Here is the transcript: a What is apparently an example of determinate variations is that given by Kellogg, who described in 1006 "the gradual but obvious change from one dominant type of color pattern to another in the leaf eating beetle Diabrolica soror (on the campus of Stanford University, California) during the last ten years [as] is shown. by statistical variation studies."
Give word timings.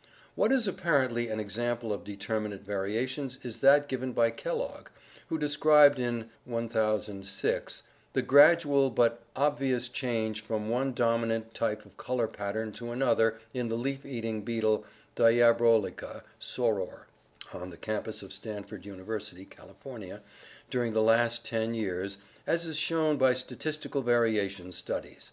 a 0.00 0.02
What 0.34 0.50
is 0.50 0.66
apparently 0.66 1.28
an 1.28 1.38
example 1.40 1.92
of 1.92 2.04
determinate 2.04 2.62
variations 2.62 3.36
is 3.42 3.60
that 3.60 3.86
given 3.86 4.14
by 4.14 4.30
Kellogg, 4.30 4.86
who 5.28 5.36
described 5.36 5.98
in 5.98 6.30
1006 6.46 7.82
"the 8.14 8.22
gradual 8.22 8.88
but 8.88 9.22
obvious 9.36 9.90
change 9.90 10.40
from 10.40 10.70
one 10.70 10.94
dominant 10.94 11.52
type 11.52 11.84
of 11.84 11.98
color 11.98 12.26
pattern 12.26 12.72
to 12.72 12.92
another 12.92 13.38
in 13.52 13.68
the 13.68 13.76
leaf 13.76 14.06
eating 14.06 14.42
beetle 14.42 14.86
Diabrolica 15.16 16.24
soror 16.40 17.00
(on 17.52 17.68
the 17.68 17.76
campus 17.76 18.22
of 18.22 18.32
Stanford 18.32 18.86
University, 18.86 19.44
California) 19.44 20.22
during 20.70 20.94
the 20.94 21.02
last 21.02 21.44
ten 21.44 21.74
years 21.74 22.16
[as] 22.46 22.64
is 22.64 22.78
shown. 22.78 23.18
by 23.18 23.34
statistical 23.34 24.00
variation 24.00 24.72
studies." 24.72 25.32